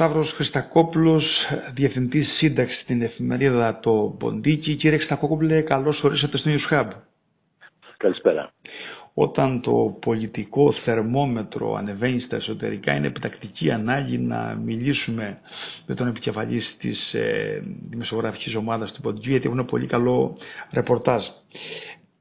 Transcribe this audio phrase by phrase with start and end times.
[0.00, 1.24] Σταύρος Χριστακόπουλος,
[1.74, 4.74] Διευθυντής Σύνταξης στην εφημερίδα Το Ποντίκι.
[4.74, 6.86] Κύριε Χριστακόπουλε, καλώς ορίσατε στο News Hub.
[7.96, 8.52] Καλησπέρα.
[9.14, 15.38] Όταν το πολιτικό θερμόμετρο ανεβαίνει στα εσωτερικά είναι επιτακτική ανάγκη να μιλήσουμε
[15.86, 20.36] με τον επικεφαλής της ε, δημοσιογραφικής ομάδας του Ποντίκι γιατί έχουν πολύ καλό
[20.72, 21.22] ρεπορτάζ.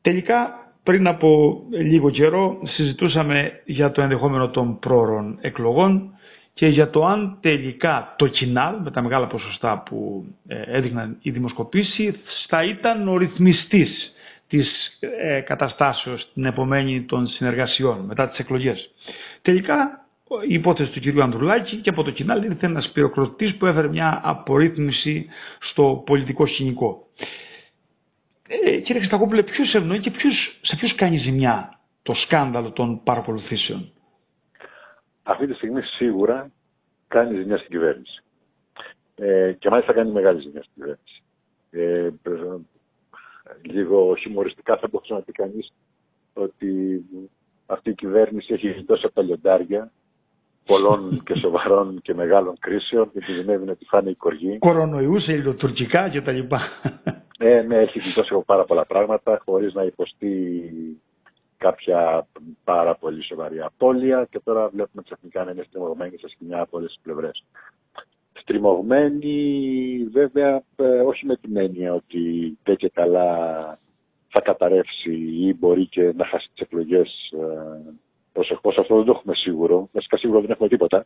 [0.01, 0.49] Τελικά
[0.83, 6.13] πριν από λίγο καιρό συζητούσαμε για το ενδεχόμενο των πρόωρων εκλογών
[6.59, 11.31] και για το αν τελικά το κοινάλ με τα μεγάλα ποσοστά που ε, έδειχναν οι
[11.31, 12.15] δημοσκοπήσεις
[12.47, 14.13] θα ήταν ο ρυθμιστής
[14.47, 14.67] της
[14.99, 18.89] ε, καταστάσεως την επομένη των συνεργασιών μετά τις εκλογές.
[19.41, 20.05] Τελικά
[20.47, 24.21] η υπόθεση του κυρίου Ανδρουλάκη και από το κοινάλ ήρθε ένας πυροκροτής που έφερε μια
[24.23, 25.25] απορρίθμιση
[25.71, 27.03] στο πολιτικό σκηνικό.
[28.47, 33.91] Ε, κύριε Χριστακόπουλε, ποιους ευνοεί και ποιους, σε ποιους κάνει ζημιά το σκάνδαλο των παρακολουθήσεων;
[35.29, 36.51] Αυτή τη στιγμή σίγουρα
[37.07, 38.23] κάνεις ζημιά στην κυβέρνηση.
[39.15, 41.23] Ε, και μάλιστα κάνει μεγάλη ζημιά στην κυβέρνηση.
[41.71, 42.09] Ε,
[43.61, 45.73] λίγο χιουμοριστικά θα μπορούσε να πει κανείς
[46.33, 47.01] ότι
[47.65, 49.91] αυτή η κυβέρνηση έχει γλιτώσει από τα λιοντάρια
[50.65, 54.57] πολλών και σοβαρών και μεγάλων κρίσεων και κινδυνεύει να τη φάνε η κοργή.
[54.57, 56.39] Κορονοϊούς, ελληνοτουρκικά κτλ.
[57.41, 60.71] Ε, ναι, έχει γλιτώσει από πάρα πολλά πράγματα χωρίς να υποστεί
[61.59, 62.27] κάποια
[62.63, 66.91] πάρα πολύ σοβαρή απώλεια και τώρα βλέπουμε ξαφνικά να είναι στριμωγμένοι σε σκηνιά από όλες
[66.91, 67.43] τις πλευρές.
[68.33, 73.29] Στριμωγμένοι βέβαια ε, όχι με την έννοια ότι τέτοια καλά
[74.27, 77.93] θα καταρρεύσει ή μπορεί και να χάσει τις εκλογές ε,
[78.33, 78.77] προσεχώς.
[78.77, 79.89] Αυτό δεν το έχουμε σίγουρο.
[79.91, 81.05] Βασικά σίγουρο δεν έχουμε τίποτα.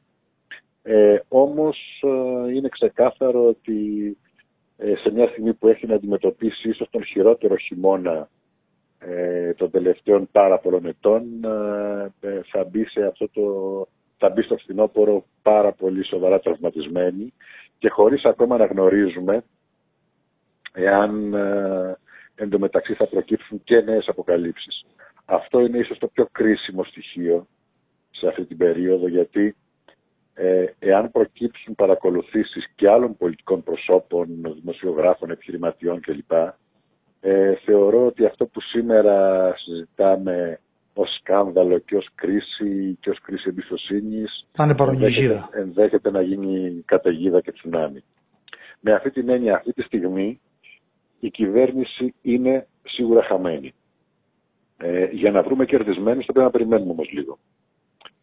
[0.84, 4.18] Ε, όμως ε, είναι ξεκάθαρο ότι
[4.78, 8.30] ε, σε μια στιγμή που έχει να αντιμετωπίσει ίσως τον χειρότερο χειμώνα
[9.08, 13.44] ε, των τελευταίων πάρα πολλών ετών ε, ε, θα μπει σε αυτό το
[14.18, 17.34] θα μπει στο φθινόπωρο πάρα πολύ σοβαρά τραυματισμένη
[17.78, 19.44] και χωρίς ακόμα να γνωρίζουμε
[20.74, 21.98] εάν ε,
[22.36, 24.86] εντωμεταξύ θα προκύψουν και νέες αποκαλύψεις.
[25.26, 27.48] Αυτό είναι ίσως το πιο κρίσιμο στοιχείο
[28.12, 29.56] σε αυτή την περίοδο γιατί
[30.34, 34.28] ε, εάν προκύψουν παρακολουθήσεις και άλλων πολιτικών προσώπων,
[34.60, 36.32] δημοσιογράφων, επιχειρηματιών κλπ
[37.26, 40.60] ε, θεωρώ ότι αυτό που σήμερα συζητάμε
[40.94, 44.48] ως σκάνδαλο και ως κρίση και ως κρίση εμπιστοσύνης
[44.92, 48.04] ενδέχεται, ενδέχεται να γίνει καταιγίδα και τσουνάμι.
[48.80, 50.40] Με αυτή την έννοια αυτή τη στιγμή
[51.20, 53.74] η κυβέρνηση είναι σίγουρα χαμένη.
[54.78, 57.38] Ε, για να βρούμε κερδισμένους θα πρέπει να περιμένουμε όμως λίγο.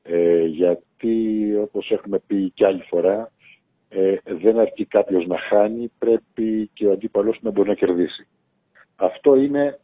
[0.02, 3.32] Ε, γιατί όπως έχουμε πει και άλλη φορά
[3.88, 8.26] ε, δεν αρκεί κάποιος να χάνει, πρέπει και ο αντίπαλος να μπορεί να κερδίσει.
[9.00, 9.78] Αυτό είναι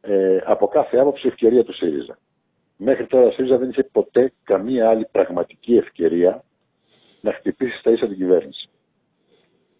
[0.00, 2.18] ε, από κάθε άποψη ευκαιρία του ΣΥΡΙΖΑ.
[2.76, 6.44] Μέχρι τώρα ο ΣΥΡΙΖΑ δεν είχε ποτέ καμία άλλη πραγματική ευκαιρία
[7.20, 8.68] να χτυπήσει στα ίσα την κυβέρνηση.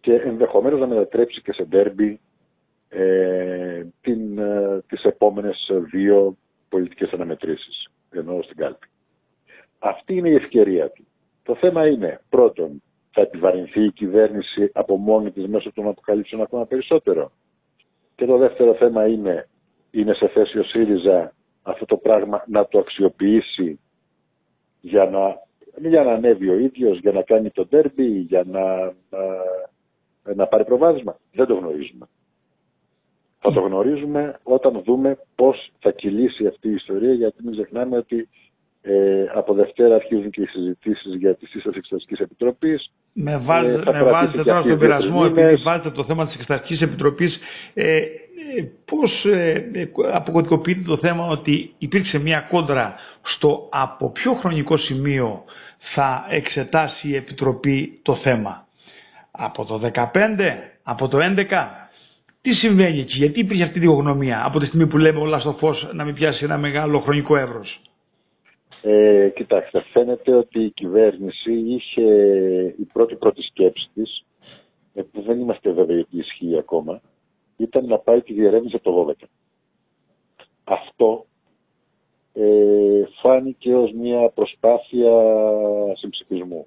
[0.00, 2.20] Και ενδεχομένως να μετατρέψει και σε ντέρμπι
[2.88, 6.36] ε, την, ε, τις επόμενες δύο
[6.68, 8.86] πολιτικές αναμετρήσεις, ενώ στην κάλπη.
[9.78, 11.06] Αυτή είναι η ευκαιρία του.
[11.42, 16.66] Το θέμα είναι, πρώτον, θα επιβαρυνθεί η κυβέρνηση από μόνη της μέσω των αποκαλύψεων ακόμα
[16.66, 17.32] περισσότερο.
[18.16, 19.48] Και το δεύτερο θέμα είναι,
[19.90, 21.32] είναι σε θέση ο ΣΥΡΙΖΑ
[21.62, 23.80] αυτό το πράγμα να το αξιοποιήσει
[24.80, 25.42] για να,
[25.88, 28.76] για να ανέβει ο ίδιος, για να κάνει το τέρμπι, για να,
[29.10, 31.16] να, να πάρει προβάδισμα.
[31.32, 32.06] Δεν το γνωρίζουμε.
[33.38, 38.28] Θα το γνωρίζουμε όταν δούμε πώς θα κυλήσει αυτή η ιστορία, γιατί μην ξεχνάμε ότι
[38.88, 42.90] ε, από Δευτέρα αρχίζουν και οι συζητήσεις για τη σύσταση Εξεταστικής Επιτροπής.
[43.12, 47.38] Με, βάζ, ε, με βάζετε τώρα στον πειρασμό, επειδή βάζετε το θέμα της Εξεταστικής Επιτροπής,
[47.74, 48.06] ε, ε,
[48.84, 49.64] πώς ε,
[50.12, 52.94] αποκωδικοποιείτε το θέμα ότι υπήρξε μια κόντρα
[53.34, 55.44] στο από ποιο χρονικό σημείο
[55.94, 58.66] θα εξετάσει η Επιτροπή το θέμα.
[59.30, 60.10] Από το 2015,
[60.82, 61.88] από το 2011,
[62.42, 65.52] τι συμβαίνει εκεί, γιατί υπήρχε αυτή η διογνωμία από τη στιγμή που λέμε όλα στο
[65.52, 67.80] φως να μην πιάσει ένα μεγάλο χρονικό εύρος;
[68.88, 72.04] Ε, κοιτάξτε, φαίνεται ότι η κυβέρνηση είχε
[72.78, 74.24] η πρώτη πρώτη σκέψη της,
[74.94, 77.00] ε, που δεν είμαστε βέβαιοι ότι ισχύει ακόμα,
[77.56, 79.26] ήταν να πάει τη διερεύνηση από το 12.
[80.64, 81.26] Αυτό
[82.32, 85.12] ε, φάνηκε ως μια προσπάθεια
[85.96, 86.66] συμψηφισμού.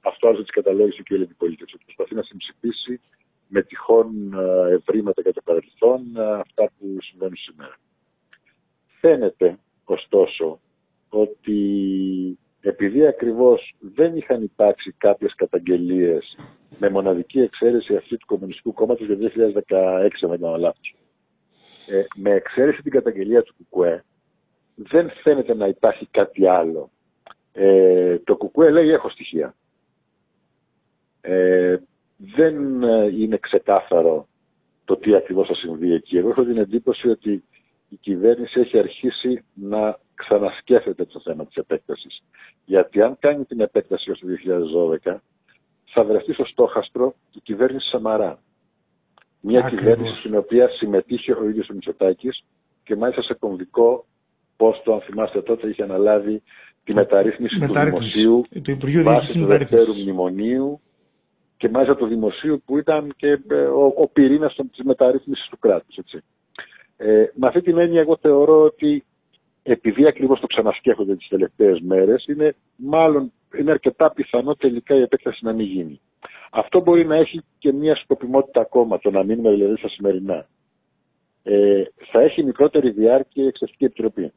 [0.00, 1.76] Αυτό άλλωστε της καταλόγησε και η ελληνική πολίτευση.
[1.84, 3.00] Προσπαθεί να συμψηφίσει
[3.48, 7.76] με τυχόν ε, ευρήματα για το παρελθόν ε, αυτά που συμβαίνουν σήμερα.
[9.00, 10.58] Φαίνεται, ωστόσο,
[11.14, 16.36] ότι επειδή ακριβώς δεν είχαν υπάρξει κάποιες καταγγελίες
[16.78, 19.30] με μοναδική εξαίρεση αυτή του Κομμουνιστικού Κόμματος για το
[19.66, 20.94] 2016, με τον λάθος,
[21.86, 24.04] ε, με εξαίρεση την καταγγελία του ΚΚΕ,
[24.74, 26.90] δεν φαίνεται να υπάρχει κάτι άλλο.
[27.52, 29.54] Ε, το ΚΚΕ λέει έχω στοιχεία.
[32.16, 34.28] δεν ε, είναι ξεκάθαρο
[34.84, 36.16] το τι ακριβώς θα συμβεί εκεί.
[36.16, 37.44] Εγώ έχω την εντύπωση ότι
[37.94, 42.22] η κυβέρνηση έχει αρχίσει να ξανασκέφτεται το θέμα της επέκτασης.
[42.64, 44.26] Γιατί αν κάνει την επέκταση ως το
[45.04, 45.16] 2012,
[45.84, 48.38] θα βρεθεί στο στόχαστρο η κυβέρνηση Σαμαρά.
[49.40, 52.44] Μια κυβέρνηση στην οποία συμμετείχε ο ίδιος ο Μητσοτάκης
[52.82, 54.06] και μάλιστα σε κομβικό
[54.56, 56.42] πόστο, αν θυμάστε τότε, είχε αναλάβει
[56.84, 58.44] τη μεταρρύθμιση, του Δημοσίου
[59.02, 60.80] βάσει του Δευτέρου Μνημονίου
[61.56, 65.98] και μάλιστα του Δημοσίου που ήταν και ε, ο, ο πυρήνας της μεταρρύθμισης του κράτους.
[66.96, 69.04] Ε, με αυτή την έννοια, εγώ θεωρώ ότι
[69.62, 75.44] επειδή ακριβώς το ξανασκέφτονται τις τελευταίες μέρες, είναι μάλλον είναι αρκετά πιθανό τελικά η επέκταση
[75.44, 76.00] να μην γίνει.
[76.50, 80.48] Αυτό μπορεί να έχει και μια σκοπιμότητα ακόμα, το να μείνουμε δηλαδή στα σημερινά.
[81.42, 81.82] Ε,
[82.12, 84.32] θα έχει μικρότερη διάρκεια η Εξεταστική Επιτροπή.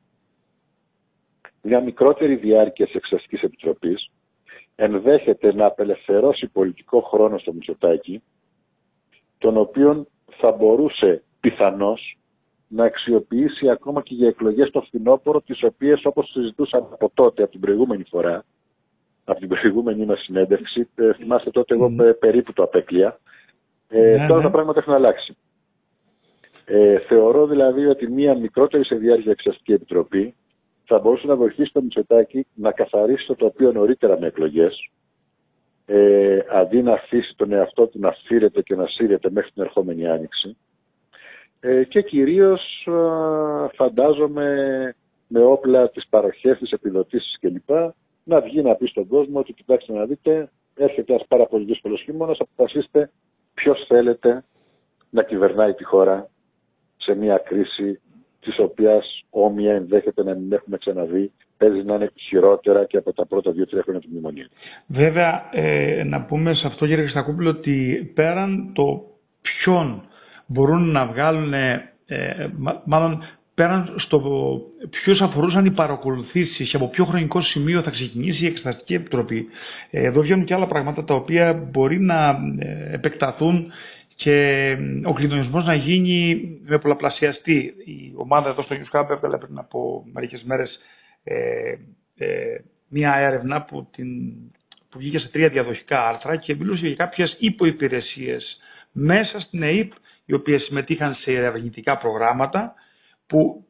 [1.61, 4.09] Μια μικρότερη διάρκεια της Εξεταστικής Επιτροπής
[4.75, 8.21] ενδέχεται να απελευθερώσει πολιτικό χρόνο στο Μητσοτάκι,
[9.37, 10.07] τον οποίο
[10.37, 12.17] θα μπορούσε πιθανώς
[12.67, 17.51] να αξιοποιήσει ακόμα και για εκλογές στο φθινόπωρο, τις οποίες όπως συζητούσαμε από τότε, από
[17.51, 18.45] την προηγούμενη φορά,
[19.25, 23.19] από την προηγούμενη μας συνέντευξη, ε, θυμάστε τότε εγώ περίπου το απέκλεια,
[23.87, 24.43] ε, ναι, τώρα ναι.
[24.45, 25.37] τα πράγματα έχουν αλλάξει.
[26.65, 30.35] Ε, θεωρώ δηλαδή ότι μία μικρότερη σε διάρκεια εξαστική επιτροπή
[30.85, 34.89] θα μπορούσε να βοηθήσει το Μητσοτάκι να καθαρίσει το τοπίο νωρίτερα με εκλογές,
[35.85, 40.07] ε, αντί να αφήσει τον εαυτό του να φύρεται και να σύρεται μέχρι την ερχόμενη
[40.07, 40.57] άνοιξη.
[41.59, 42.87] Ε, και κυρίως
[43.75, 44.55] φαντάζομαι
[45.27, 47.69] με όπλα τις παροχές, τις επιδοτήσεις κλπ.
[48.23, 52.01] να βγει να πει στον κόσμο ότι κοιτάξτε να δείτε, έρχεται ένας πάρα πολύ δύσκολος
[52.01, 53.11] χειμώνας, αποφασίστε
[53.53, 54.43] ποιος θέλετε
[55.09, 56.29] να κυβερνάει τη χώρα
[56.97, 58.01] σε μια κρίση
[58.39, 63.25] της οποίας όμοια ενδέχεται να μην έχουμε ξαναδεί, παίζει να είναι χειρότερα και από τα
[63.25, 64.47] πρώτα δύο-τρία χρόνια του μνημονίου.
[64.87, 69.03] Βέβαια, ε, να πούμε σε αυτό, κύριε Χριστακούπουλο, ότι πέραν το
[69.41, 70.07] ποιον
[70.47, 71.91] μπορούν να βγάλουν, ε,
[72.85, 73.23] μάλλον
[73.55, 74.19] πέραν στο
[75.03, 79.47] ποιους αφορούσαν οι παρακολουθήσεις και από ποιο χρονικό σημείο θα ξεκινήσει η Εξεταστική Επιτροπή,
[79.91, 82.29] ε, εδώ βγαίνουν και άλλα πράγματα τα οποία μπορεί να
[82.59, 83.71] ε, επεκταθούν
[84.15, 87.73] και ο κλειδονισμός να γίνει με πολλαπλασιαστή.
[87.85, 90.79] Η ομάδα εδώ στο News Hub έβγαλε πριν από μερικές μέρες
[91.23, 91.35] ε,
[92.17, 92.27] ε,
[92.89, 94.07] μια έρευνα που, την,
[94.89, 98.57] που βγήκε σε τρία διαδοχικά άρθρα και μιλούσε για κάποιες υποϋπηρεσίες
[98.91, 99.91] μέσα στην ΕΕΠ
[100.27, 102.73] οι οποίες συμμετείχαν σε ερευνητικά προγράμματα
[103.27, 103.65] που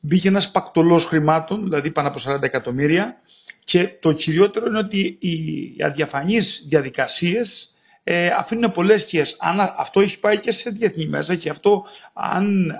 [0.00, 3.16] μπήκε ένας πακτολός χρημάτων, δηλαδή πάνω από 40 εκατομμύρια
[3.64, 7.72] και το κυριότερο είναι ότι οι αδιαφανείς διαδικασίες
[8.04, 9.24] ε, αφήνουν πολλές σκιέ.
[9.38, 12.72] Αν αυτό έχει πάει και σε διεθνή μέσα και αυτό αν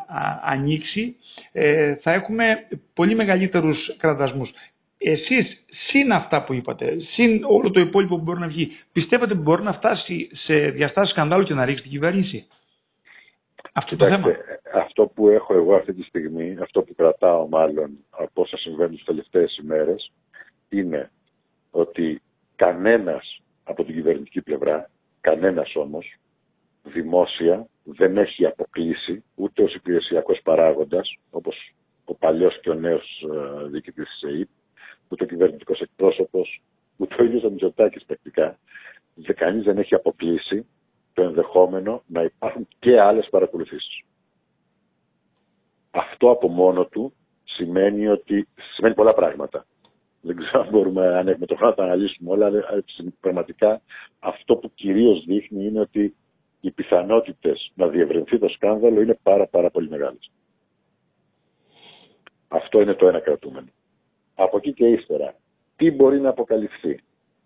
[0.44, 1.16] ανοίξει
[1.52, 2.44] ε, θα έχουμε
[2.94, 4.50] πολύ μεγαλύτερους κραδασμούς.
[4.98, 9.42] Εσείς, συν αυτά που είπατε, συν όλο το υπόλοιπο που μπορεί να βγει, πιστεύετε ότι
[9.42, 12.46] μπορεί να φτάσει σε διαστάσεις σκανδάλου και να ρίξει την κυβέρνηση;
[13.72, 14.36] Αυτό το θέμα.
[14.74, 19.04] Αυτό που έχω εγώ αυτή τη στιγμή, αυτό που κρατάω μάλλον από όσα συμβαίνουν τις
[19.04, 20.12] τελευταίες ημέρες,
[20.68, 21.10] είναι
[21.70, 22.22] ότι
[22.56, 24.90] κανένας από την κυβερνητική πλευρά
[25.22, 26.16] Κανένας όμως
[26.82, 33.66] δημόσια δεν έχει αποκλείσει ούτε ως υπηρεσιακός παράγοντας, όπως ο παλιός και ο νέος ε,
[33.66, 34.48] διοικητής της ΕΕΠ,
[35.08, 36.62] ούτε ο κυβερνητικός εκπρόσωπος,
[36.96, 38.58] ούτε ο ίδιος ο Μητσοτάκης πρακτικά.
[39.14, 40.66] Δεν κανείς δεν έχει αποκλείσει
[41.12, 44.02] το ενδεχόμενο να υπάρχουν και άλλες παρακολουθήσεις.
[45.90, 47.12] Αυτό από μόνο του
[47.44, 49.66] σημαίνει ότι σημαίνει πολλά πράγματα.
[50.20, 52.64] Δεν ξέρω αν μπορούμε, αν έχουμε το χρόνο να τα αναλύσουμε όλα, αλλά
[53.20, 53.80] πραγματικά
[54.18, 56.14] αυτό που κυρίως δείχνει είναι ότι
[56.60, 60.30] οι πιθανότητες να διευρυνθεί το σκάνδαλο είναι πάρα πάρα πολύ μεγάλες.
[62.48, 63.68] Αυτό είναι το ένα κρατούμενο.
[64.34, 65.34] Από εκεί και ύστερα,
[65.76, 67.00] τι μπορεί να αποκαλυφθεί,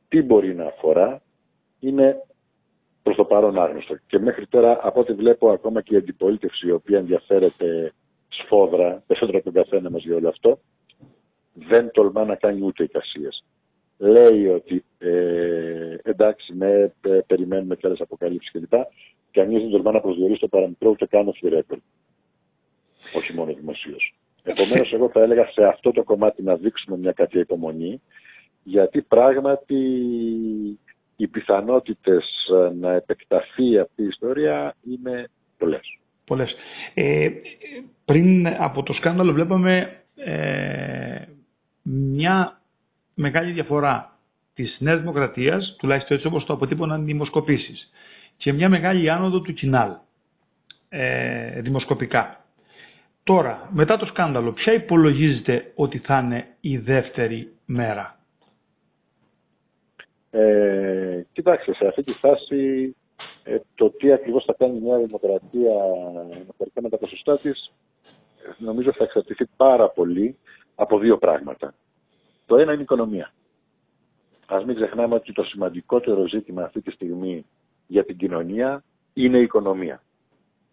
[0.08, 1.22] τι μπορεί να αφορά,
[1.80, 2.22] είναι
[3.06, 3.96] προς το παρόν άγνωστο.
[4.06, 7.92] Και μέχρι τώρα, από ό,τι βλέπω, ακόμα και η αντιπολίτευση, η οποία ενδιαφέρεται
[8.28, 10.58] σφόδρα, περισσότερο από τον καθένα μας για όλο αυτό,
[11.52, 13.44] δεν τολμά να κάνει ούτε εικασίες.
[13.98, 18.72] Λέει ότι ε, εντάξει, ναι, ε, περιμένουμε και άλλες αποκαλύψεις κλπ.
[19.30, 21.76] Κανείς δεν τολμά να προσδιορίσει το παραμικρό ούτε καν off the
[23.14, 24.14] Όχι μόνο δημοσίως.
[24.42, 28.02] Επομένως, εγώ θα έλεγα σε αυτό το κομμάτι να δείξουμε μια κάποια υπομονή,
[28.62, 29.76] γιατί πράγματι
[31.16, 35.98] οι πιθανότητες ε, να επεκταθεί αυτή η ιστορία είναι πολλές.
[36.24, 36.54] Πολλές.
[36.94, 37.28] Ε,
[38.04, 41.22] πριν από το σκάνδαλο βλέπαμε ε,
[41.82, 42.60] μια
[43.14, 44.18] μεγάλη διαφορά
[44.54, 47.90] της Νέας Δημοκρατίας, τουλάχιστον έτσι όπως το αποτύπωναν οι δημοσκοπήσεις,
[48.36, 49.90] και μια μεγάλη άνοδο του Κινάλ,
[50.88, 52.40] ε, δημοσκοπικά.
[53.22, 58.15] Τώρα, μετά το σκάνδαλο, ποια υπολογίζεται ότι θα είναι η δεύτερη μέρα;
[60.40, 62.94] Ε, κοιτάξτε, σε αυτή τη φάση
[63.48, 65.72] Ε, το τι ακριβώς θα κάνει μια δημοκρατία
[66.40, 67.72] αναφορικά με τα ποσοστά της,
[68.58, 70.36] νομίζω θα εξαρτηθεί πάρα πολύ
[70.74, 71.74] από δύο πράγματα.
[72.46, 73.32] Το ένα είναι η οικονομία.
[74.46, 77.46] Ας μην ξεχνάμε ότι το σημαντικότερο ζήτημα αυτή τη στιγμή
[77.86, 80.02] για την κοινωνία είναι η οικονομία.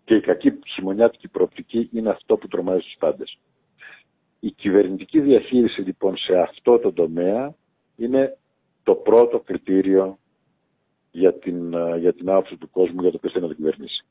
[0.06, 3.38] Και η κακή χειμωνιάτικη προοπτική είναι αυτό που τρομάζει τους πάντες.
[4.40, 7.54] Η κυβερνητική διαχείριση λοιπόν σε αυτό το τομέα
[7.96, 8.38] είναι
[8.84, 10.18] το πρώτο κριτήριο
[11.12, 14.06] για την, για την άποψη του κόσμου για το ποιος θέλει να την κυβερνήσει.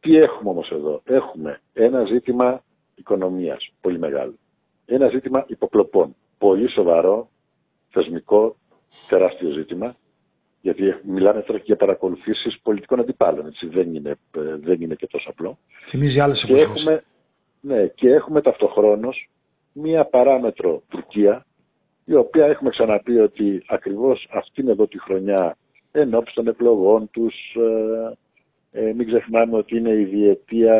[0.00, 2.62] Τι έχουμε όμως εδώ; Έχουμε ένα ζήτημα
[2.94, 4.34] οικονομίας, πολύ μεγάλο.
[4.86, 7.28] Ένα ζήτημα υποκλοπών, πολύ σοβαρό,
[7.90, 8.56] θεσμικό,
[9.08, 9.96] τεράστιο ζήτημα,
[10.60, 14.14] γιατί μιλάμε τώρα και για παρακολουθήσεις πολιτικών αντιπάλων, έτσι δεν είναι,
[14.60, 15.58] δεν είναι και τόσο απλό.
[15.88, 17.04] Θυμίζει άλλες και έχουμε,
[17.60, 19.28] ναι, και έχουμε ταυτοχρόνως
[19.72, 21.46] μία παράμετρο Τουρκία,
[22.12, 25.56] η οποία έχουμε ξαναπεί ότι ακριβώς αυτήν εδώ τη χρονιά
[25.92, 30.76] ενώπιση των εκλογών τους, ε, ε, μην ξεχνάμε ότι είναι η διετία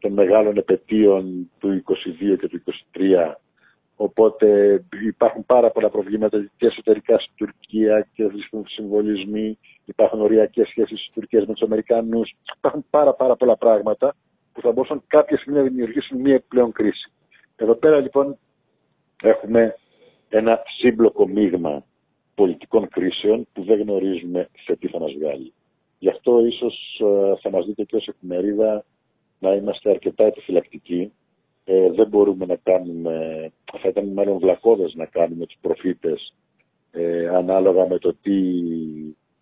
[0.00, 2.62] των μεγάλων επαιτίων του 22 και του
[2.92, 3.34] 23
[3.96, 10.98] οπότε υπάρχουν πάρα πολλά προβλήματα και εσωτερικά στην Τουρκία και βρίσκουν συμβολισμοί, υπάρχουν οριακές σχέσεις
[10.98, 14.14] της Τουρκίας με τους Αμερικανούς, υπάρχουν πάρα πάρα πολλά πράγματα
[14.52, 17.12] που θα μπορούσαν κάποια στιγμή να δημιουργήσουν μία επιπλέον κρίση.
[17.56, 18.38] Εδώ πέρα λοιπόν
[19.22, 19.74] έχουμε
[20.30, 21.84] ένα σύμπλοκο μείγμα
[22.34, 25.52] πολιτικών κρίσεων που δεν γνωρίζουμε σε τι θα μας βγάλει.
[25.98, 28.84] Γι' αυτό ίσως ε, θα μας δείτε και ως εφημερίδα
[29.38, 31.12] να είμαστε αρκετά επιφυλακτικοί.
[31.64, 33.46] Ε, δεν μπορούμε να κάνουμε,
[33.80, 36.34] θα ήταν μάλλον βλακώδες να κάνουμε τους προφήτες
[36.92, 38.32] ε, ανάλογα με το τι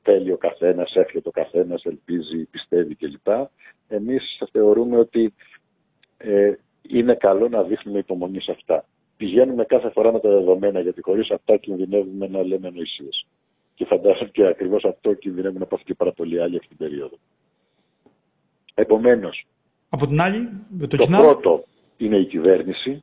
[0.02, 3.26] θέλει ο καθένας, έρχεται ο καθένας, ελπίζει, πιστεύει κλπ.
[3.88, 5.34] Εμείς θεωρούμε ότι
[6.16, 6.52] ε,
[6.82, 8.84] είναι καλό να δείχνουμε υπομονή σε αυτά.
[9.18, 13.26] Πηγαίνουμε κάθε φορά με τα δεδομένα, γιατί χωρίς αυτά κινδυνεύουμε να λέμε νοησίες.
[13.74, 17.16] Και φαντάζομαι και ακριβώς αυτό κινδυνεύουν από αυτή πάρα πολλοί άλλοι αυτή την περίοδο.
[18.74, 19.46] Επομένως,
[19.88, 20.48] από την άλλη,
[20.88, 21.64] το, το πρώτο
[21.96, 23.02] είναι η κυβέρνηση,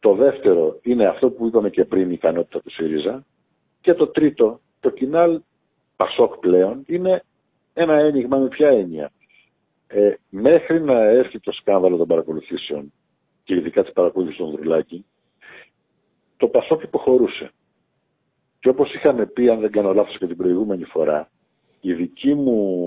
[0.00, 3.24] το δεύτερο είναι αυτό που είπαμε και πριν η ικανότητα του ΣΥΡΙΖΑ
[3.80, 5.40] και το τρίτο, το κοινάλ
[5.96, 7.22] Πασόκ πλέον, είναι
[7.74, 9.10] ένα ένιγμα με ποια έννοια;
[9.86, 12.92] Ε, μέχρι να έρθει το σκάνδαλο των παρακολουθήσεων
[13.44, 15.04] και ειδικά της παρακολούθησης των Δρουλάκη,
[16.38, 17.50] το Πασόκ υποχωρούσε.
[18.60, 21.28] Και όπως είχαμε πει, αν δεν κάνω λάθος και την προηγούμενη φορά,
[21.80, 22.78] η δική μου,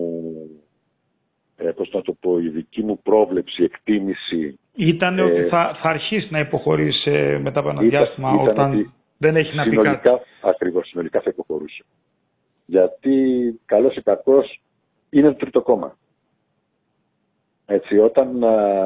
[1.56, 4.60] ε, πώς να το πω, η δική μου πρόβλεψη, εκτίμηση...
[4.76, 9.56] Ήταν ε, ότι θα, θα αρχίσει να υποχωρήσει μετά από ένα διάστημα όταν δεν έχει
[9.56, 10.10] να πει κάτι.
[10.42, 11.84] Ακριβώς, συνολικά θα υποχωρούσε.
[12.66, 13.16] Γιατί,
[13.66, 14.62] καλός ή κακός,
[15.10, 15.98] είναι το τρίτο κόμμα.
[17.66, 18.44] Έτσι, όταν,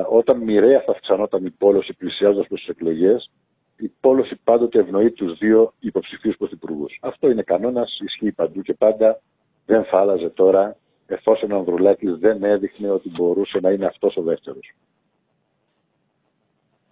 [0.10, 3.32] όταν μοιραία θα αυξανόταν η πόλωση πλησιάζοντας προς τις εκλογές,
[3.78, 6.98] η πόλωση πάντοτε ευνοεί τους δύο υποψηφίους πρωθυπουργούς.
[7.02, 9.22] Αυτό είναι κανόνας, ισχύει παντού και πάντα.
[9.66, 10.76] Δεν θα άλλαζε τώρα
[11.08, 14.74] εφόσον ο Ανδρουλάκης δεν έδειχνε ότι μπορούσε να είναι αυτός ο δεύτερος.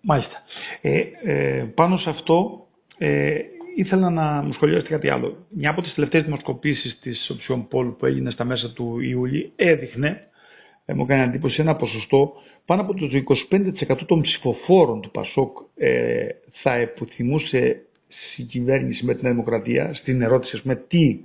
[0.02, 0.42] Μάλιστα.
[0.82, 3.40] Ε, ε, πάνω σε αυτό ε,
[3.75, 5.36] ήθελα να μου σχολιάσετε κάτι άλλο.
[5.50, 10.28] Μια από τις τελευταίες δημοσκοπήσεις της Οψιόν Πόλου που έγινε στα μέσα του Ιούλη έδειχνε,
[10.86, 12.34] ε, μου έκανε εντύπωση, ένα ποσοστό
[12.66, 13.10] πάνω από το
[13.90, 16.28] 25% των ψηφοφόρων του Πασόκ ε,
[16.62, 17.82] θα επιθυμούσε
[18.34, 21.20] συγκυβέρνηση με την Δημοκρατία στην ερώτηση με τι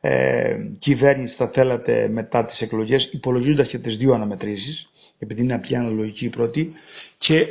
[0.00, 5.78] ε, κυβέρνηση θα θέλατε μετά τις εκλογές υπολογίζοντας και τις δύο αναμετρήσεις επειδή είναι πια
[5.80, 6.72] αναλογική η πρώτη
[7.18, 7.46] και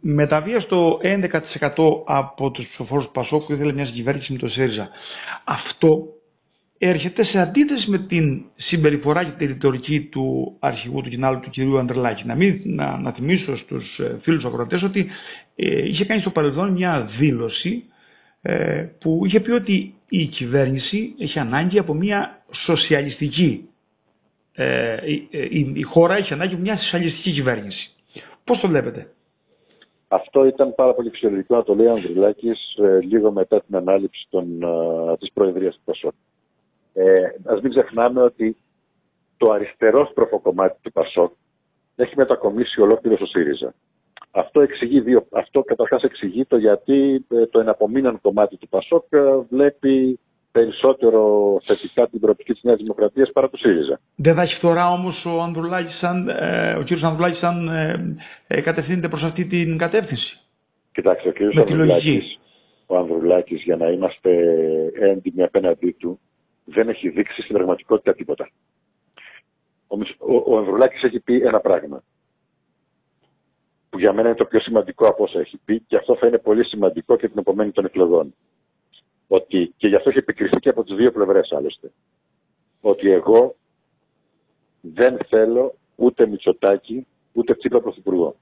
[0.00, 1.28] με τα βία στο 11%
[2.04, 4.88] από τους ψηφοφόρους του Πασόκ που ήθελε μια συγκυβέρνηση με το ΣΥΡΙΖΑ.
[5.44, 6.06] Αυτό
[6.78, 11.78] έρχεται σε αντίθεση με την συμπεριφορά και τη ρητορική του αρχηγού του κοινάλου του κυρίου
[11.78, 12.26] Ανδρελάκη.
[12.26, 15.06] Να, μην, να, να θυμίσω στους ε, φίλους ακροατές ότι
[15.56, 17.84] ε, είχε κάνει στο παρελθόν μια δήλωση
[18.42, 23.68] ε, που είχε πει ότι η κυβέρνηση έχει ανάγκη από μια σοσιαλιστική
[24.54, 25.28] ε, η,
[25.74, 27.90] η, χώρα έχει ανάγκη από μια σοσιαλιστική κυβέρνηση.
[28.44, 29.06] Πώς το βλέπετε;
[30.08, 34.46] Αυτό ήταν πάρα πολύ φυσιολογικό να το λέει ο Ανδρουλάκης λίγο μετά την ανάληψη των,
[35.18, 36.12] της Προεδρίας του Πασόκ.
[36.98, 38.56] Ε, ας μην ξεχνάμε ότι
[39.36, 41.32] το αριστερό στροφό κομμάτι του Πασόκ
[41.96, 43.74] έχει μετακομίσει ολόκληρο στο ΣΥΡΙΖΑ.
[44.30, 49.36] Αυτό, εξηγεί δύο, αυτό καταρχάς εξηγεί το γιατί ε, το εναπομείναν κομμάτι του Πασόκ ε,
[49.50, 50.18] βλέπει
[50.52, 51.22] περισσότερο
[51.64, 54.00] θετικά την προοπτική της Νέας Δημοκρατίας παρά του ΣΥΡΙΖΑ.
[54.16, 56.02] Δεν θα έχει φθορά όμως ο, Ανδρουλάκης,
[56.40, 60.38] ε, ο κύριος Ανδρουλάκης αν ε, ε, κατευθύνεται προς αυτή την κατεύθυνση.
[60.92, 62.38] Κοιτάξτε, ο κύριος Ανδρουλάκης,
[62.86, 64.30] ο Ανδρουλάκης για να είμαστε
[65.00, 66.20] έντιμοι απέναντί του
[66.68, 68.50] δεν έχει δείξει στην πραγματικότητα τίποτα.
[69.86, 72.02] Ο, ο, ο Ανδρουλάκης έχει πει ένα πράγμα
[73.90, 76.38] που για μένα είναι το πιο σημαντικό από όσα έχει πει και αυτό θα είναι
[76.38, 78.34] πολύ σημαντικό και την επομένη των εκλογών.
[79.28, 81.92] Ότι, και γι' αυτό έχει επικριθεί και από τις δύο πλευρές άλλωστε.
[82.80, 83.54] Ότι εγώ
[84.80, 88.36] δεν θέλω ούτε Μητσοτάκη, ούτε Τσίπρα Πρωθυπουργό.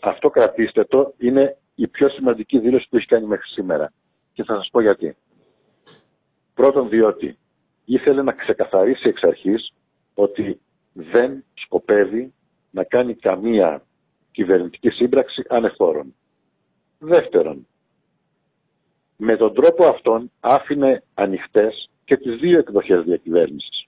[0.00, 3.92] Αυτό κρατήστε το, είναι η πιο σημαντική δήλωση που έχει κάνει μέχρι σήμερα.
[4.32, 5.16] Και θα σας πω γιατί.
[6.58, 7.38] Πρώτον διότι
[7.84, 9.72] ήθελε να ξεκαθαρίσει εξ αρχής
[10.14, 10.60] ότι
[10.92, 12.32] δεν σκοπεύει
[12.70, 13.82] να κάνει καμία
[14.32, 16.14] κυβερνητική σύμπραξη ανεφόρων.
[16.98, 17.66] Δεύτερον,
[19.16, 23.86] με τον τρόπο αυτόν άφηνε ανοιχτές και τις δύο εκδοχές διακυβέρνησης.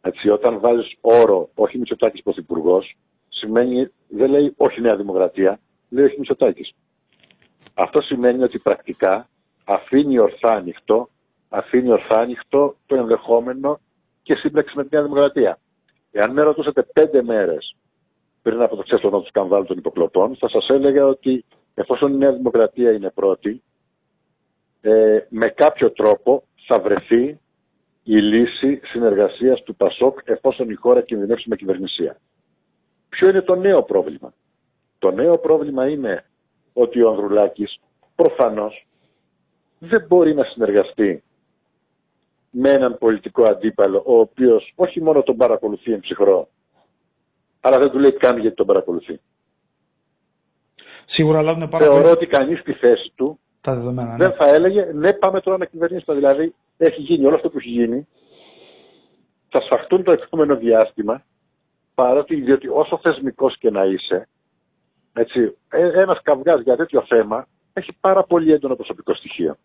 [0.00, 2.82] Έτσι, όταν βάζεις όρο όχι Μητσοτάκης Πρωθυπουργό,
[3.28, 6.72] σημαίνει, δεν λέει όχι Νέα Δημοκρατία, λέει όχι Μητσοτάκης.
[7.74, 9.29] Αυτό σημαίνει ότι πρακτικά
[9.70, 11.08] αφήνει ορθά ανοιχτό,
[11.48, 13.80] αφήνει ορθά ανοιχτό το ενδεχόμενο
[14.22, 15.58] και σύμπραξη με τη Νέα Δημοκρατία.
[16.12, 17.76] Εάν με ρωτούσατε πέντε μέρες
[18.42, 22.32] πριν από το ξέσπασμα του σκανδάλου των υποκλοπών, θα σας έλεγα ότι εφόσον η Νέα
[22.32, 23.62] Δημοκρατία είναι πρώτη,
[24.80, 27.40] ε, με κάποιο τρόπο θα βρεθεί
[28.02, 32.16] η λύση συνεργασίας του ΠΑΣΟΚ εφόσον η χώρα κινδυνεύσει με κυβερνησία.
[33.08, 34.34] Ποιο είναι το νέο πρόβλημα;
[34.98, 36.24] Το νέο πρόβλημα είναι
[36.72, 37.80] ότι ο Ανδρουλάκης
[38.14, 38.86] προφανώς
[39.82, 41.22] δεν μπορεί να συνεργαστεί
[42.50, 46.48] με έναν πολιτικό αντίπαλο ο οποίος όχι μόνο τον παρακολουθεί εν ψυχρό
[47.60, 49.20] αλλά δεν του λέει καν γιατί τον παρακολουθεί.
[51.06, 54.34] Σίγουρα λάβουν πάρα Θεωρώ ότι κανείς στη θέση του τα δεδομένα, δεν ναι.
[54.34, 56.16] θα έλεγε ναι πάμε τώρα να κυβερνήσουμε.
[56.16, 58.06] Δηλαδή έχει γίνει όλο αυτό που έχει γίνει
[59.48, 61.22] θα σφαχτούν το επόμενο διάστημα
[61.94, 64.28] παρότι διότι όσο θεσμικός και να είσαι
[65.12, 69.56] έτσι, ε, ένας καυγάς για τέτοιο θέμα έχει πάρα πολύ έντονο προσωπικό στοιχείο.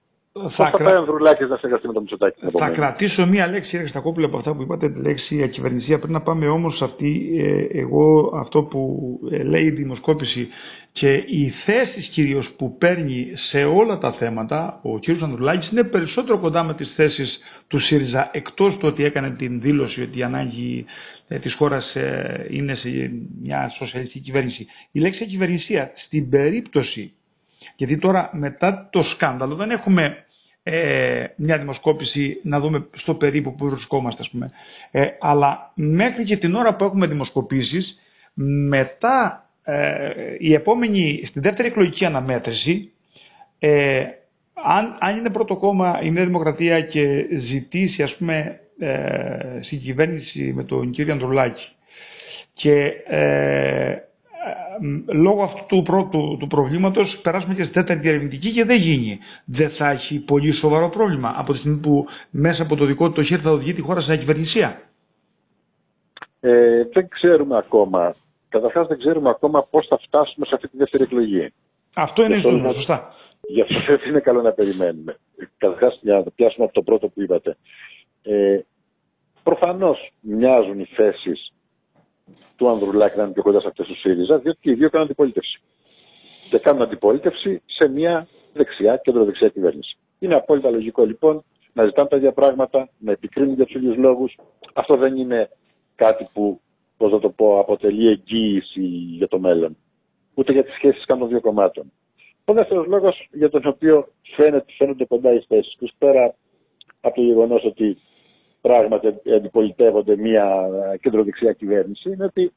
[0.42, 0.86] Θα, θα κρα...
[0.86, 1.06] πάει ο
[1.50, 2.40] να συνεργαστεί με τον Μητσοτάκη.
[2.52, 6.00] Θα κρατήσω μία λέξη, Έρε Στακόπουλο, από αυτά που είπατε, τη λέξη ακυβερνησία.
[6.00, 9.00] Πριν να πάμε όμως σε αυτή, ε, εγώ αυτό που
[9.32, 10.48] ε, λέει η δημοσκόπηση
[10.92, 15.04] και οι θέσεις κυρίως που παίρνει σε όλα τα θέματα, ο κ.
[15.22, 20.02] Ανδρουλάκης είναι περισσότερο κοντά με τις θέσεις του ΣΥΡΙΖΑ, εκτός του ότι έκανε την δήλωση
[20.02, 20.86] ότι η ανάγκη
[21.28, 22.90] ε, της χώρας ε, είναι σε
[23.42, 24.68] μια σοσιαλιστική κυβέρνηση.
[24.92, 27.14] Η λέξη κυβερνησία στην περίπτωση,
[27.76, 30.26] γιατί τώρα μετά το σκάνδαλο δεν έχουμε
[30.64, 34.52] ε, μια δημοσκόπηση να δούμε στο περίπου που βρισκόμαστε ας πούμε.
[34.92, 38.00] Ε, αλλά μέχρι και την ώρα που έχουμε δημοσκοπήσεις
[38.70, 40.10] μετά ε,
[40.40, 42.92] η επόμενη, στη δεύτερη εκλογική αναμέτρηση
[43.60, 44.04] ε,
[44.64, 50.64] αν, αν είναι πρώτο κόμμα η Νέα Δημοκρατία και ζητήσει ας πούμε ε, συγκυβέρνηση με
[50.64, 51.68] τον κύριο Ανδρουλάκη
[52.54, 53.98] και ε,
[55.08, 59.20] λόγω αυτού του πρώτου του προβλήματος περάσουμε και στη τέταρτη διαρευνητική και δεν γίνει.
[59.46, 63.14] Δεν θα έχει πολύ σοβαρό πρόβλημα από τη στιγμή που μέσα από το δικό του
[63.14, 64.82] το χέρι θα οδηγεί τη χώρα σε κυβερνησία.
[66.40, 68.16] Ε, δεν ξέρουμε ακόμα.
[68.50, 71.54] Καταρχάς δεν ξέρουμε ακόμα πώς θα φτάσουμε σε αυτή τη δεύτερη εκλογή.
[71.94, 73.14] Αυτό είναι ζήτημα, σωστά.
[73.48, 75.16] Γι' αυτό δεν είναι καλό να περιμένουμε.
[75.58, 77.58] Καταρχάς, για να το πιάσουμε από το πρώτο που είπατε.
[78.24, 78.60] Ε,
[79.46, 81.54] Προφανώς μοιάζουν οι θέσεις
[82.56, 85.06] του Ανδρουλάκη να είναι πιο κοντά σε αυτές τους ΣΥΡΙΖΑ, διότι και οι δύο κάνουν
[85.06, 85.62] αντιπολίτευση.
[86.50, 89.98] Και κάνουν αντιπολίτευση σε μια δεξιά, κεντροδεξιά κυβέρνηση.
[90.20, 94.38] Είναι απόλυτα λογικό λοιπόν να ζητάνε τα ίδια πράγματα, να επικρίνουν για τους ίδιους λόγους.
[94.74, 95.50] Αυτό δεν είναι
[95.96, 96.62] κάτι που,
[96.98, 98.82] πώς να το πω, αποτελεί εγγύηση
[99.18, 99.78] για το μέλλον.
[100.34, 101.92] Ούτε για τις σχέσεις των δύο κομμάτων.
[102.46, 106.36] Ο δεύτερος λόγος για τον οποίο φαίνεται, φαίνονται κοντά οι θέσεις τους, πέρα
[107.02, 107.98] από το γεγονός ότι
[108.68, 110.68] πράγματι αντιπολιτεύονται μια
[111.02, 112.52] κεντροδεξιά κυβέρνηση είναι ότι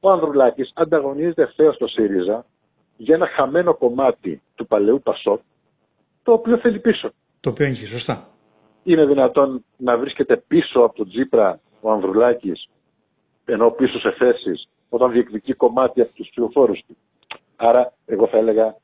[0.00, 2.44] ο Ανδρουλάκης ανταγωνίζεται ευθέως στο ΣΥΡΙΖΑ
[2.96, 5.40] για ένα χαμένο κομμάτι του παλαιού Πασόκ
[6.22, 7.10] το οποίο θέλει πίσω.
[7.40, 8.28] Το οποίο έχει σωστά.
[8.82, 12.68] Είναι δυνατόν να βρίσκεται πίσω από τον Τζίπρα ο Ανδρουλάκης
[13.44, 16.96] ενώ πίσω σε θέσεις όταν διεκδικεί κομμάτι από τους ψηφοφόρους του.
[17.56, 18.76] Άρα εγώ θα έλεγα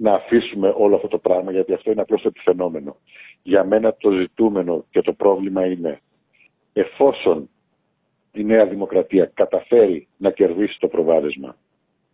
[0.00, 2.96] να αφήσουμε όλο αυτό το πράγμα γιατί αυτό είναι απλώς το επιφαινόμενο.
[3.42, 6.00] Για μένα το ζητούμενο και το πρόβλημα είναι
[6.72, 7.48] εφόσον
[8.32, 11.56] η Νέα Δημοκρατία καταφέρει να κερδίσει το προβάδισμα,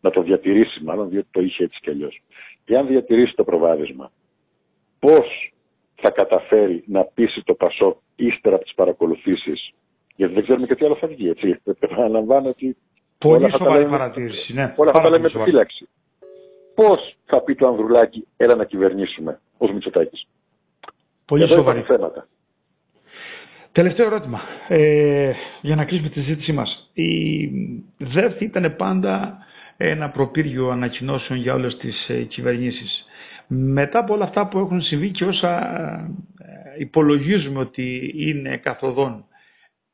[0.01, 2.23] να το διατηρήσει μάλλον, διότι το είχε έτσι κι αλλιώς.
[2.65, 4.11] Εάν διατηρήσει το προβάδισμα,
[4.99, 5.53] πώς
[5.95, 9.73] θα καταφέρει να πείσει το Πασό ύστερα από τις παρακολουθήσεις,
[10.17, 11.61] γιατί δεν ξέρουμε και τι άλλο θα βγει, έτσι.
[11.81, 12.77] Επαναλαμβάνω ότι
[13.19, 14.53] Πολύ σοβαρή παρατήρηση.
[14.53, 14.75] Ναι.
[14.77, 15.89] Όλα αυτά τα λέμε με φύλαξη.
[16.75, 20.27] Πώς θα πει το Ανδρουλάκη, έλα να κυβερνήσουμε ως Μητσοτάκης;
[21.27, 21.81] Πολύ σοβαρή.
[21.81, 22.27] θέματα.
[23.73, 26.91] Τελευταίο ερώτημα, ε, για να κλείσουμε τη συζήτησή μας.
[26.93, 27.51] Η
[27.99, 29.39] ΔΕΘ ήταν πάντα
[29.77, 33.05] ένα προπύργιο ανακοινώσεων για όλες τις ε, κυβερνήσεις.
[33.47, 35.59] Μετά από όλα αυτά που έχουν συμβεί και όσα
[36.39, 39.25] ε, υπολογίζουμε ότι είναι καθοδόν,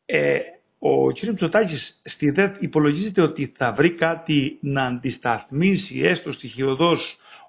[0.05, 0.39] ε,
[0.83, 1.23] ο κ.
[1.23, 7.01] Μητσοτάκης στη ΔΕΘ υπολογίζεται ότι θα βρει κάτι να αντισταθμίσει έστω στοιχειοδός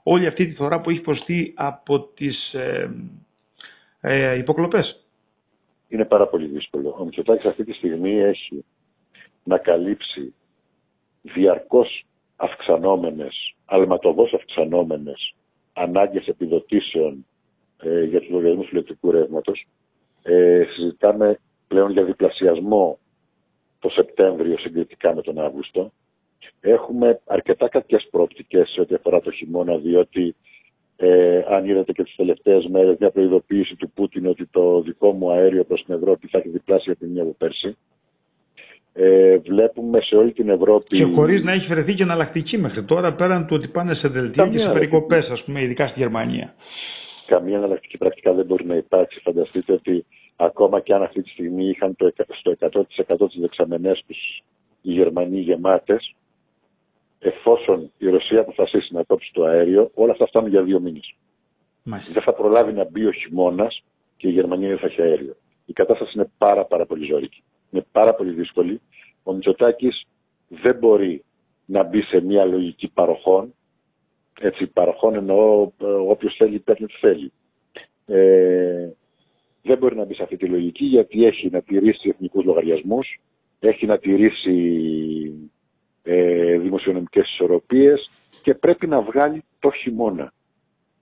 [0.03, 2.89] όλη αυτή τη φορά που έχει προστεί από τις ε,
[4.01, 5.05] ε, υποκλοπές.
[5.87, 6.95] είναι πάρα πολύ δύσκολο.
[6.99, 8.65] Ο Μητσοτάκης αυτή τη στιγμή έχει
[9.43, 10.33] να καλύψει
[11.21, 15.33] διαρκώς αυξανόμενες, αλματοδός αυξανόμενες
[15.73, 17.25] ανάγκες επιδοτήσεων
[17.77, 19.65] ε, για τους λογαριασμούς ηλεκτρικού ρεύματος.
[20.23, 22.99] Ε, συζητάμε πλέον για διπλασιασμό
[23.81, 25.91] το Σεπτέμβριο συγκριτικά με τον Αύγουστο.
[26.61, 30.35] Έχουμε αρκετά κακές προοπτικές σε ό,τι αφορά το χειμώνα, διότι
[30.95, 35.31] ε, αν είδατε και τις τελευταίες μέρες μια προειδοποίηση του Πούτιν ότι το δικό μου
[35.31, 37.77] αέριο προς την Ευρώπη θα έχει διπλάσια την από πέρσι.
[38.93, 40.97] Ε, βλέπουμε σε όλη την Ευρώπη.
[40.97, 44.47] Και χωρίς να έχει βρεθεί και εναλλακτική μέχρι τώρα, πέραν του ότι πάνε σε δελτία
[44.47, 46.53] και σε περικοπές, ας πούμε, ειδικά στη Γερμανία.
[47.25, 49.19] Καμία εναλλακτική πρακτικά δεν μπορεί να υπάρξει.
[49.23, 50.05] Φανταστείτε ότι
[50.45, 54.43] ακόμα και αν αυτή τη στιγμή είχαν το, στο 100% τις δεξαμενές τους
[54.81, 56.15] οι Γερμανοί γεμάτες,
[57.19, 61.15] εφόσον η Ρωσία αποφασίσει να κόψει το αέριο, όλα αυτά φτάνουν για δύο μήνες.
[61.83, 63.83] Δεν θα προλάβει να μπει ο χειμώνας
[64.17, 65.35] και η Γερμανία δεν θα έχει αέριο.
[65.65, 67.43] Η κατάσταση είναι πάρα, πάρα πολύ ζώρικη.
[67.71, 68.81] Είναι πάρα πολύ δύσκολη.
[69.23, 70.03] Ο Μητσοτάκης
[70.47, 71.23] δεν μπορεί
[71.65, 73.53] να μπει σε μια λογική παροχών.
[74.39, 77.31] Έτσι, παροχών εννοώ ε, όποιος θέλει παίρνει τι θέλει.
[78.05, 78.89] Ε,
[79.61, 83.19] δεν μπορεί να μπει σε αυτή τη λογική γιατί έχει να τηρήσει εθνικούς λογαριασμούς,
[83.59, 85.51] έχει να τηρήσει
[86.03, 90.33] ε, δημοσιονομικές ισορροπίες και πρέπει να βγάλει το χειμώνα.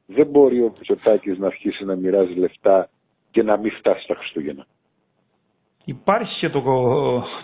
[0.06, 2.90] Δεν μπορεί ο Μητσοτάκης να αρχίσει να μοιράζει λεφτά
[3.32, 4.66] και να μην φτάσει στα Χριστούγεννα.
[5.86, 6.62] Υπάρχει και το,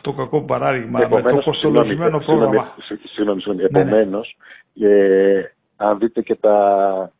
[0.01, 2.75] το κακό παράδειγμα επομένως, με το κοστολογημένο πρόγραμμα.
[3.13, 3.69] Συγγνώμη, συγγνώμη.
[3.71, 3.89] Ναι, ναι.
[3.89, 4.37] Επομένως,
[4.79, 5.41] ε,
[5.75, 7.11] αν δείτε και τα,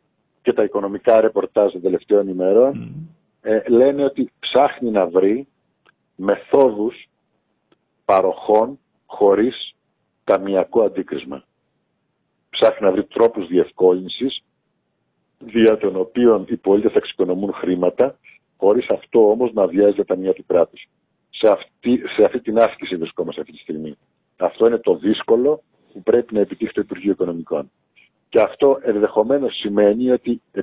[0.42, 2.94] και τα οικονομικά ρεπορτάζ των τελευταίων ημερών,
[3.46, 5.48] ε, λένε ότι ψάχνει να βρει
[6.16, 7.10] μεθόδους
[8.06, 9.76] παροχών χωρίς
[10.24, 11.44] ταμιακό αντίκρισμα.
[12.50, 14.44] Ψάχνει να βρει τρόπους διευκόλυνσης
[15.40, 18.18] δια των οποίων οι πολίτες θα εξοικονομούν χρήματα
[18.58, 20.88] χωρίς αυτό όμως να βιάζει τα ταμεία του κράτους.
[21.30, 23.98] Σε αυτή, σε αυτή την άσκηση βρισκόμαστε αυτή τη στιγμή.
[24.38, 25.62] Αυτό είναι το δύσκολο
[25.94, 27.72] που πρέπει να επιτύχει το Υπουργείο Οικονομικών.
[28.30, 30.62] Και αυτό ενδεχομένως σημαίνει ότι ε,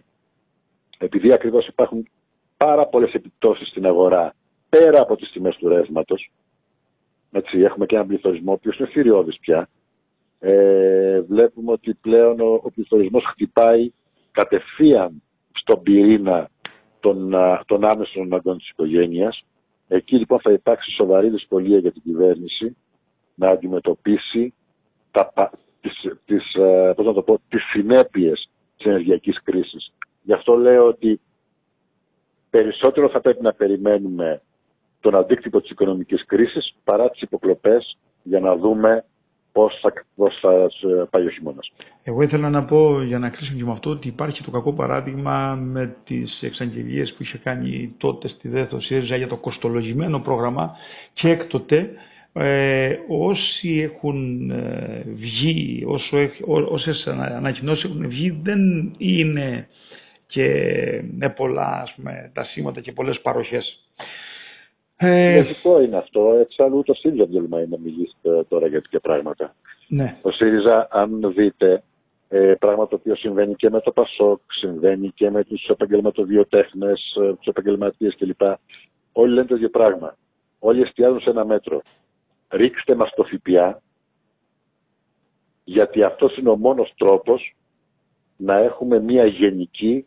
[0.98, 2.08] επειδή ακριβώς υπάρχουν
[2.64, 4.34] πάρα πολλές επιπτώσεις στην αγορά
[4.68, 6.30] πέρα από τις τιμές του ρεύματος,
[7.32, 9.68] έτσι, έχουμε και έναν πληθωρισμό, ο οποίος είναι θηριώδης πια.
[10.38, 13.92] Ε, βλέπουμε ότι πλέον ο, ο πληθωρισμός χτυπάει
[14.30, 15.22] κατευθείαν
[15.52, 16.48] στον πυρήνα
[17.00, 17.34] των,
[17.66, 19.44] των άμεσων αναγκών της οικογένειας.
[19.88, 22.76] Εκεί λοιπόν θα υπάρξει σοβαρή δυσκολία για την κυβέρνηση
[23.34, 24.54] να αντιμετωπίσει
[25.10, 25.32] τα,
[25.80, 29.92] τις, τις, ε, πώς να το πω, τις συνέπειες της ενεργειακής κρίσης.
[30.22, 31.20] Γι' αυτό λέω ότι
[32.56, 34.40] περισσότερο θα πρέπει να περιμένουμε
[35.00, 39.04] τον αντίκτυπο της οικονομικής κρίσης παρά τις υποκλοπές για να δούμε
[39.52, 40.68] πώς θα, πώς θα
[41.10, 41.72] πάει ο χειμώνας.
[42.02, 45.54] Εγώ ήθελα να πω για να κλείσουμε και με αυτό ότι υπάρχει το κακό παράδειγμα
[45.54, 50.76] με τις εξαγγελίες που είχε κάνει τότε στη ΔΕΘΟ ΣΥΡΙΖΑ για το κοστολογημένο πρόγραμμα
[51.12, 51.90] και έκτοτε
[52.32, 56.16] ε, όσοι έχουν ε, βγει, όσο,
[56.68, 58.60] όσες ανακοινώσεις έχουν βγει δεν
[58.98, 59.68] είναι
[60.32, 60.46] και
[61.10, 63.80] με πολλά ας πούμε, τα σήματα και πολλές παροχές.
[64.96, 65.36] Ε...
[65.36, 66.32] Λογικό είναι αυτό.
[66.40, 68.16] Εξάλλου το ΣΥΡΙΖΑ δεν να μιλήσει
[68.48, 69.54] τώρα για τέτοια πράγματα.
[69.88, 70.16] Ναι.
[70.22, 71.82] Ο ΣΥΡΙΖΑ, αν δείτε,
[72.28, 77.34] ε, πράγμα το οποίο συμβαίνει και με το ΠΑΣΟΚ, συμβαίνει και με τους επαγγελματοβιοτέχνες, ε,
[77.34, 78.40] τους επαγγελματίες κλπ.
[79.12, 80.16] Όλοι λένε το ίδιο πράγμα.
[80.58, 81.82] Όλοι εστιάζουν σε ένα μέτρο.
[82.50, 83.82] Ρίξτε μας το ΦΠΑ,
[85.64, 87.54] γιατί αυτός είναι ο μόνος τρόπος
[88.36, 90.06] να έχουμε μια γενική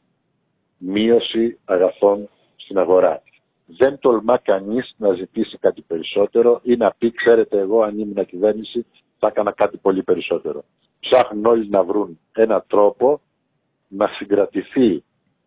[0.86, 3.22] μείωση αγαθών στην αγορά
[3.66, 8.86] δεν τολμά κανείς να ζητήσει κάτι περισσότερο ή να πει, ξέρετε, εγώ αν ήμουν κυβέρνηση
[9.20, 10.64] θα έκανα κάτι πολύ περισσότερο.
[11.00, 13.22] Ψάχνουν όλοι να βρουν ένα τρόπο
[13.88, 15.04] να συγκρατηθεί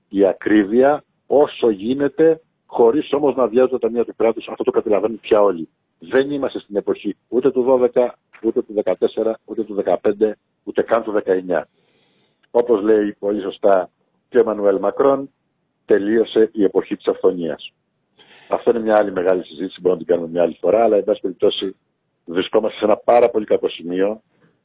[0.08, 4.48] η ακρίβεια όσο γίνεται, χωρίς όμως να βιάζουν τα ταμεία του κράτους.
[4.48, 5.68] Αυτό το καταλαβαίνουν πια όλοι.
[5.98, 8.08] Δεν είμαστε στην εποχή ούτε του 12,
[8.42, 10.32] ούτε του 14, ούτε του 15,
[10.64, 11.62] ούτε καν του 19.
[12.50, 13.90] Όπως λέει πολύ σωστά
[14.28, 15.30] και ο Εμμανουέλ Μακρόν,
[15.84, 17.72] τελείωσε η εποχή της αυθονίας.
[18.48, 21.04] Αυτό είναι μια άλλη μεγάλη συζήτηση, μπορούμε να την κάνουμε μια άλλη φορά, αλλά εν
[21.04, 21.76] πάση περιπτώσει
[22.24, 24.22] βρισκόμαστε σε ένα πάρα πολύ κακό σημείο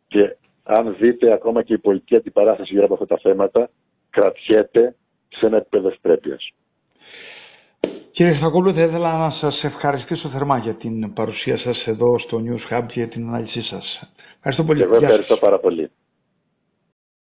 [0.08, 3.70] και αν δείτε ακόμα και η πολιτική αντιπαράθεση γύρω από αυτά τα θέματα
[4.10, 4.96] κρατιέται
[5.30, 6.52] σε ένα επίπεδο ευπρέπειας.
[8.12, 12.74] Κύριε Στακόπουλο, θα ήθελα να σας ευχαριστήσω θερμά για την παρουσία σας εδώ στο News
[12.74, 14.00] Hub και την ανάλυση σας.
[14.36, 14.80] Ευχαριστώ πολύ.
[14.80, 15.92] Και εγώ ευχαριστώ πάρα πολύ.